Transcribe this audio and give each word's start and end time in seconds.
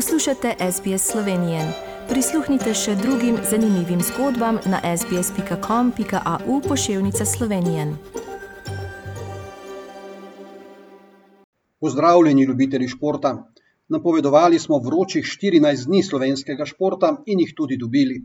Poslušate 0.00 0.54
SBS 0.72 1.02
Slovenije. 1.12 1.60
Prisluhnite 2.08 2.72
še 2.74 2.94
drugim 2.96 3.34
zanimivim 3.50 4.00
zgodbam 4.00 4.56
na 4.72 4.78
sbsp.com.au 4.96 6.60
pošiljka 6.68 7.26
Slovenije. 7.28 7.84
Pozdravljeni, 11.84 12.46
ljubitelji 12.48 12.88
športa. 12.88 13.34
Napovedovali 13.88 14.58
smo 14.58 14.78
vročih 14.78 15.28
14 15.34 15.84
dni 15.92 16.02
slovenskega 16.02 16.64
športa 16.64 17.10
in 17.26 17.44
jih 17.44 17.52
tudi 17.56 17.76
dobili. 17.76 18.22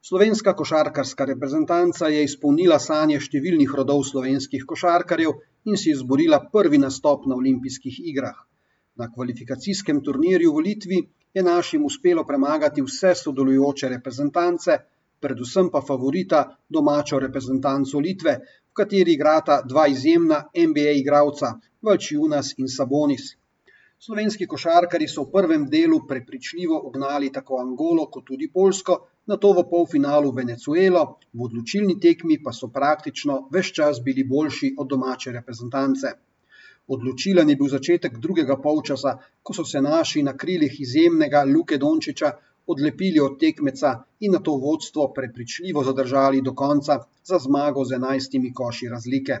Slovenska 0.00 0.56
košarkarska 0.56 1.24
reprezentanca 1.34 2.08
je 2.08 2.24
izpolnila 2.24 2.78
sanje 2.78 3.20
številnih 3.20 3.74
rodov 3.76 4.06
slovenskih 4.12 4.64
košarkarjev 4.72 5.36
in 5.68 5.76
si 5.76 5.92
izborila 5.92 6.40
prvi 6.52 6.80
nastop 6.80 7.28
na 7.28 7.36
olimpijskih 7.36 8.00
igrah. 8.14 8.40
Na 9.00 9.06
kvalifikacijskem 9.08 10.00
turnirju 10.04 10.52
v 10.54 10.62
Litvi 10.64 10.96
je 11.34 11.42
našim 11.42 11.84
uspelo 11.88 12.24
premagati 12.28 12.82
vse 12.84 13.14
sodelujoče 13.20 13.88
reprezentance, 13.88 14.76
predvsem 15.24 15.70
pa 15.72 15.80
favorita 15.90 16.40
domačo 16.68 17.20
reprezentanco 17.24 18.02
Litve, 18.06 18.34
v 18.68 18.76
kateri 18.82 19.14
igrata 19.16 19.62
dva 19.72 19.86
izjemna 19.94 20.42
NBA 20.66 20.96
igralca, 21.00 21.54
Valčiunas 21.82 22.52
in 22.58 22.68
Sabonis. 22.68 23.30
Slovenski 24.00 24.46
košarkari 24.48 25.08
so 25.12 25.26
v 25.26 25.32
prvem 25.32 25.64
delu 25.72 26.04
prepričljivo 26.08 26.84
ugnali 26.90 27.32
tako 27.32 27.58
Angolo 27.64 28.06
kot 28.12 28.24
tudi 28.28 28.52
Poljsko, 28.52 29.00
nato 29.32 29.52
v 29.56 29.64
polfinalu 29.70 30.30
Venezuelo, 30.32 31.02
v 31.32 31.48
odločilni 31.48 32.00
tekmi 32.00 32.42
pa 32.44 32.52
so 32.52 32.68
praktično 32.68 33.42
ves 33.52 33.72
čas 33.76 34.00
bili 34.04 34.24
boljši 34.24 34.74
od 34.78 34.88
domače 34.88 35.32
reprezentance. 35.40 36.18
Odločilen 36.94 37.50
je 37.50 37.56
bil 37.56 37.68
začetek 37.70 38.18
drugega 38.18 38.56
polčasa, 38.62 39.12
ko 39.42 39.54
so 39.54 39.64
se 39.64 39.82
naši 39.82 40.22
na 40.26 40.32
krilih 40.36 40.80
izjemnega 40.84 41.44
Luke 41.46 41.78
Dončiča 41.78 42.30
odlepili 42.66 43.20
od 43.20 43.38
tekmeca 43.38 43.92
in 44.26 44.34
na 44.36 44.40
to 44.48 44.56
vodstvo 44.64 45.06
prepričljivo 45.14 45.84
zadržali 45.84 46.42
do 46.42 46.54
konca 46.54 46.98
za 47.30 47.38
zmago 47.38 47.84
z 47.84 47.98
enajstimi 48.00 48.52
koši 48.54 48.88
razlike. 48.88 49.38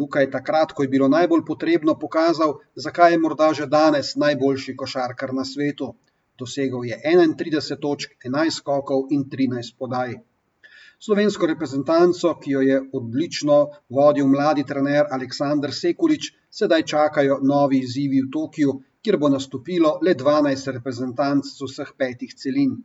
Luka 0.00 0.20
je 0.20 0.30
takrat, 0.30 0.72
ko 0.72 0.82
je 0.82 0.88
bilo 0.88 1.08
najbolj 1.08 1.44
potrebno, 1.46 1.98
pokazal, 1.98 2.54
zakaj 2.74 3.12
je 3.12 3.18
morda 3.18 3.52
že 3.52 3.66
danes 3.66 4.16
najboljši 4.16 4.76
košarkar 4.76 5.34
na 5.34 5.44
svetu. 5.44 5.94
Dosegel 6.38 6.84
je 6.84 7.00
31 7.04 7.80
točk, 7.80 8.16
11 8.24 8.60
skokov 8.62 9.06
in 9.10 9.28
13 9.36 9.76
podaj. 9.78 10.14
Slovensko 11.02 11.46
reprezentanco, 11.50 12.30
ki 12.42 12.52
jo 12.52 12.60
je 12.62 12.74
odlično 12.94 13.54
vodil 13.90 14.28
mladi 14.30 14.62
trener 14.66 15.08
Aleksandr 15.16 15.72
Sekulič, 15.74 16.28
sedaj 16.58 16.84
čakajo 16.92 17.38
novi 17.50 17.80
izzivi 17.82 18.20
v 18.22 18.28
Tokiu, 18.36 18.74
kjer 19.02 19.18
bo 19.18 19.30
nastopilo 19.32 19.90
le 20.06 20.14
12 20.20 20.70
reprezentanc 20.76 21.48
z 21.56 21.66
vseh 21.66 21.90
petih 21.98 22.36
celin. 22.42 22.76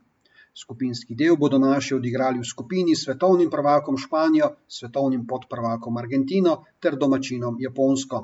Skupinski 0.64 1.14
del 1.20 1.38
bodo 1.38 1.60
naši 1.62 1.94
odigrali 2.00 2.42
v 2.42 2.50
skupini 2.54 2.96
s 2.98 3.06
svetovnim 3.06 3.54
prvakom 3.54 4.02
Španijo, 4.02 4.50
svetovnim 4.66 5.28
podprvakom 5.30 6.02
Argentino 6.02 6.56
ter 6.82 6.98
domačinom 6.98 7.62
Japonsko. 7.62 8.24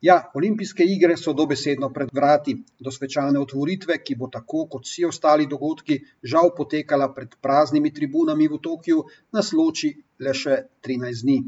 Ja, 0.00 0.14
olimpijske 0.38 0.84
igre 0.86 1.16
so 1.18 1.32
dobesedno 1.34 1.88
pred 1.94 2.10
vrati, 2.14 2.52
do 2.78 2.90
svečane 2.94 3.40
otvoritve, 3.42 3.96
ki 3.98 4.14
bo 4.20 4.28
tako 4.30 4.60
kot 4.70 4.84
vsi 4.86 5.04
ostali 5.08 5.46
dogodki, 5.50 5.96
žal 6.22 6.52
potekala 6.58 7.08
pred 7.16 7.34
praznimi 7.42 7.90
tribunami 7.94 8.46
v 8.52 8.60
Tokiu, 8.62 9.00
nas 9.34 9.50
loči 9.52 9.90
le 10.22 10.34
še 10.40 10.60
13 10.86 11.24
dni. 11.26 11.38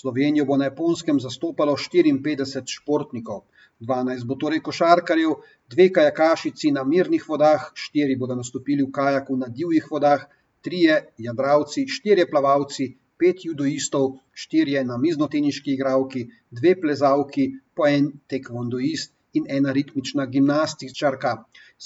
Slovenijo 0.00 0.48
bo 0.50 0.58
na 0.58 0.66
japonskem 0.66 1.22
zastopalo 1.22 1.76
54 1.78 2.74
športnikov, 2.80 3.46
12 3.78 4.26
bo 4.26 4.34
torej 4.34 4.64
košarkarjev, 4.66 5.38
dve 5.70 5.86
kajakašici 5.94 6.74
na 6.74 6.82
mirnih 6.82 7.22
vodah, 7.28 7.70
štiri 7.84 8.18
bodo 8.18 8.34
nastopili 8.34 8.82
v 8.82 8.90
kajaku 8.98 9.38
na 9.38 9.46
divjih 9.46 9.86
vodah, 9.94 10.26
trije 10.60 10.98
jadralci, 11.22 11.86
štirje 11.86 12.26
plavalci, 12.34 12.90
pet 13.18 13.44
judoistov, 13.48 14.16
štirje 14.32 14.84
namiznoteniški 14.84 15.74
igralki, 15.74 16.26
dve 16.50 16.74
plezalki, 16.80 17.46
po 17.74 17.86
en 17.88 18.10
tekvondoist 18.32 19.12
in 19.38 19.46
ena 19.58 19.72
ritmična 19.76 20.26
gimnastičarka. 20.32 21.32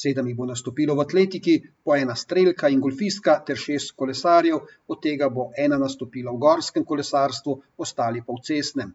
Sedem 0.02 0.28
jih 0.30 0.36
bo 0.38 0.46
nastopilo 0.46 0.94
v 0.98 1.04
atletiki, 1.04 1.54
po 1.84 1.96
ena 1.96 2.14
strelka 2.14 2.70
in 2.70 2.82
golfistka 2.84 3.36
ter 3.46 3.58
šest 3.58 3.96
kolesarjev, 4.02 4.60
od 4.86 5.02
tega 5.02 5.28
bo 5.36 5.50
ena 5.66 5.78
nastopila 5.78 6.34
v 6.34 6.42
gorskem 6.46 6.86
kolesarstvu, 6.92 7.56
ostali 7.86 8.22
pa 8.26 8.36
v 8.36 8.44
cestnem. 8.50 8.94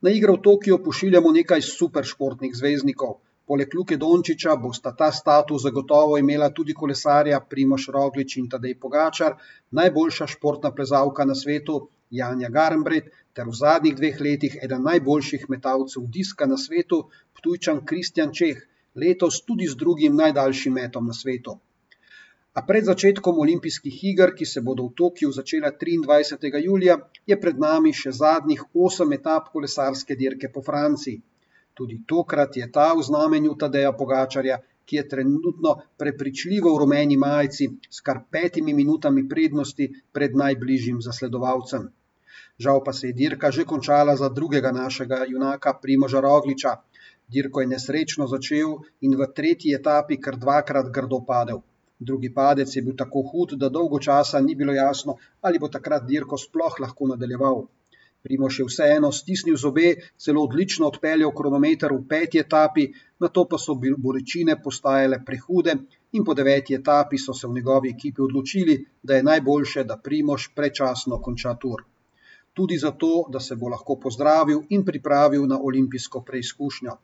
Na 0.00 0.12
igro 0.12 0.36
v 0.36 0.44
Tokio 0.48 0.78
pošiljamo 0.84 1.32
nekaj 1.40 1.62
superšportnih 1.68 2.56
zvezdnikov. 2.56 3.20
Poleg 3.50 3.74
Luke 3.78 3.96
Dončiča 4.02 4.56
bosta 4.62 4.90
ta 5.00 5.06
status 5.16 5.62
zagotovo 5.62 6.16
imela 6.18 6.48
tudi 6.54 6.74
kolesarja 6.78 7.38
Primoš 7.50 7.84
Roglič 7.96 8.32
in 8.40 8.48
Tadej 8.54 8.72
Pogačar, 8.84 9.36
najboljša 9.78 10.26
športna 10.32 10.72
plezalka 10.78 11.26
na 11.30 11.36
svetu 11.42 11.76
Janja 12.20 12.50
Garnbret 12.56 13.12
ter 13.38 13.46
v 13.46 13.54
zadnjih 13.58 13.94
dveh 14.00 14.18
letih 14.26 14.56
eden 14.68 14.82
najboljših 14.88 15.44
metalcev 15.54 16.08
diska 16.16 16.48
na 16.52 16.58
svetu, 16.64 16.98
Ptujčan 17.38 17.84
Kristjan 17.92 18.34
Čeh, 18.40 18.64
letos 19.04 19.38
tudi 19.46 19.70
z 19.70 19.78
drugim 19.84 20.18
najdaljšim 20.22 20.74
metom 20.80 21.06
na 21.06 21.14
svetu. 21.20 21.54
A 22.56 22.64
pred 22.66 22.90
začetkom 22.90 23.38
olimpijskih 23.46 24.02
iger, 24.10 24.34
ki 24.34 24.46
se 24.48 24.64
bodo 24.70 24.88
v 24.88 24.94
Tokiu 25.02 25.30
začela 25.38 25.70
23. 25.84 26.64
julija, 26.66 26.98
je 27.30 27.40
pred 27.40 27.62
nami 27.68 27.94
še 28.02 28.16
zadnjih 28.18 28.62
osem 28.74 29.12
etap 29.20 29.52
kolesarske 29.54 30.16
dirke 30.16 30.50
po 30.50 30.66
Franciji. 30.70 31.20
Tudi 31.76 31.96
tokrat 32.08 32.56
je 32.56 32.66
ta 32.72 32.94
v 32.96 33.02
znamenju 33.04 33.54
Tadeja 33.60 33.92
Pogačarja, 33.92 34.56
ki 34.86 34.96
je 34.96 35.08
trenutno 35.08 35.74
prepričljivo 35.98 36.72
v 36.74 36.80
rumeni 36.82 37.16
majici 37.20 37.66
s 37.90 38.00
kar 38.06 38.20
petimi 38.30 38.74
minutami 38.74 39.26
prednosti 39.28 39.88
pred 40.12 40.38
najbližjim 40.42 41.02
zasledovalcem. 41.06 41.88
Žal 42.64 42.80
pa 42.84 42.92
se 42.96 43.10
je 43.10 43.16
dirka 43.20 43.50
že 43.50 43.68
končala 43.68 44.16
za 44.16 44.28
drugega 44.28 44.72
našega 44.72 45.18
junaka 45.28 45.74
Primoža 45.82 46.20
Rogliča. 46.20 46.76
Dirko 47.28 47.60
je 47.60 47.70
nesrečno 47.74 48.26
začel 48.32 48.76
in 49.00 49.16
v 49.20 49.28
tretji 49.36 49.74
etapi 49.74 50.16
kar 50.16 50.38
dvakrat 50.40 50.92
grdo 50.98 51.20
padel. 51.28 51.60
Drugi 51.98 52.32
padec 52.32 52.76
je 52.76 52.82
bil 52.82 52.96
tako 52.96 53.22
hud, 53.32 53.52
da 53.60 53.68
dolgo 53.68 53.98
časa 53.98 54.40
ni 54.40 54.54
bilo 54.54 54.72
jasno, 54.72 55.16
ali 55.40 55.58
bo 55.58 55.68
takrat 55.68 56.08
dirko 56.08 56.38
sploh 56.38 56.80
lahko 56.80 57.08
nadaljeval. 57.12 57.66
Primož 58.26 58.58
je 58.58 58.64
vseeno 58.66 59.12
stisnil 59.12 59.56
zobe, 59.56 59.90
celo 60.18 60.42
odlično 60.42 60.88
odpeljal 60.90 61.30
kronometer 61.30 61.92
v 61.94 62.00
peti 62.10 62.40
etapi, 62.42 62.86
na 63.22 63.28
to 63.28 63.44
pa 63.50 63.58
so 63.58 63.76
bolečine 63.78 64.56
postajale 64.62 65.20
prehude 65.26 65.76
in 66.12 66.24
po 66.24 66.34
deveti 66.34 66.74
etapi 66.74 67.20
so 67.22 67.34
se 67.34 67.46
v 67.46 67.54
njegovi 67.58 67.92
ekipi 67.94 68.24
odločili, 68.26 68.76
da 69.02 69.16
je 69.16 69.26
najboljše, 69.30 69.84
da 69.84 70.00
Primož 70.08 70.48
prečasno 70.56 71.20
konča 71.22 71.54
tur. 71.54 71.84
Tudi 72.52 72.78
zato, 72.78 73.12
da 73.30 73.40
se 73.40 73.54
bo 73.56 73.68
lahko 73.68 73.98
pozdravil 74.02 74.64
in 74.70 74.84
pripravil 74.84 75.46
na 75.46 75.60
olimpijsko 75.62 76.24
preizkušnjo. 76.26 76.98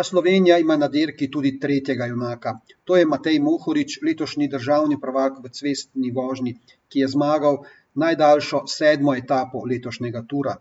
A 0.00 0.04
Slovenija 0.04 0.56
ima 0.58 0.76
na 0.80 0.86
dirki 0.88 1.26
tudi 1.30 1.50
tretjega 1.60 2.06
junaka. 2.06 2.52
To 2.88 2.96
je 2.96 3.06
Matej 3.06 3.38
Mohorič, 3.46 3.98
letošnji 4.06 4.46
državni 4.54 4.96
prvak 5.00 5.40
v 5.44 5.50
cestni 5.58 6.12
vožnji, 6.18 6.52
ki 6.88 7.02
je 7.02 7.08
zmagal 7.14 7.58
najdaljšo 8.02 8.60
sedmo 8.74 9.14
etapo 9.18 9.60
letošnjega 9.72 10.22
tura. 10.30 10.54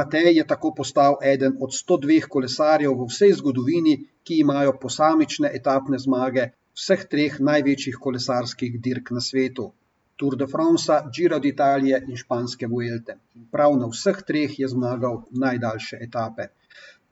Matej 0.00 0.30
je 0.38 0.46
tako 0.52 0.70
postal 0.78 1.18
eden 1.32 1.58
od 1.66 1.76
102 1.80 2.30
kolesarjev 2.36 2.96
v 3.02 3.10
vsej 3.10 3.36
zgodovini, 3.42 3.94
ki 4.24 4.40
imajo 4.46 4.72
posamične 4.86 5.52
etapne 5.60 6.00
zmage 6.06 6.48
vseh 6.80 7.04
treh 7.12 7.38
največjih 7.50 8.00
kolesarskih 8.06 8.80
dirk 8.88 9.12
na 9.18 9.24
svetu: 9.30 9.70
Tour 10.16 10.36
de 10.44 10.48
France, 10.54 11.02
Giro 11.18 11.42
d'Italia 11.44 12.00
in 12.08 12.16
Španske 12.24 12.72
Vuelte. 12.72 13.20
Prav 13.52 13.76
na 13.82 13.92
vseh 13.92 14.24
treh 14.32 14.60
je 14.64 14.76
zmagal 14.76 15.22
najdaljše 15.44 16.00
etape. 16.08 16.48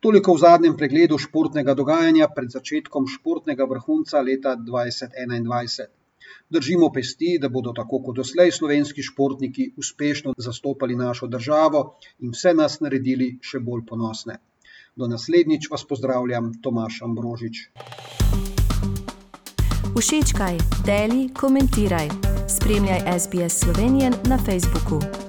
Toliko 0.01 0.35
v 0.35 0.39
zadnjem 0.39 0.75
pregledu 0.77 1.17
športnega 1.19 1.75
dogajanja 1.75 2.29
pred 2.29 2.53
začetkom 2.53 3.09
športnega 3.09 3.65
vrhunca 3.65 4.21
leta 4.21 4.53
2021. 4.57 5.89
Držimo 6.51 6.91
pesti, 6.93 7.39
da 7.41 7.49
bodo 7.49 7.73
tako 7.73 8.03
kot 8.05 8.17
doslej 8.21 8.53
slovenski 8.53 9.03
športniki 9.03 9.73
uspešno 9.77 10.35
zastopali 10.39 10.97
našo 10.97 11.27
državo 11.27 11.99
in 12.21 12.37
vse 12.37 12.55
nas 12.55 12.81
naredili 12.81 13.39
še 13.41 13.59
bolj 13.59 13.87
ponosne. 13.89 14.39
Do 14.97 15.09
naslednjič 15.09 15.71
vas 15.73 15.85
pozdravljam, 15.85 16.53
Tomaš 16.63 17.03
Ambrožič. 17.03 17.69
Všečkaj, 19.97 20.59
deli, 20.85 21.31
komentiraj. 21.33 22.09
Spremljaj 22.49 23.01
SBS 23.19 23.65
Slovenijo 23.65 24.13
na 24.29 24.39
Facebooku. 24.39 25.26